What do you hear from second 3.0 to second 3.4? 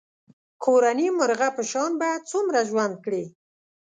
کړې.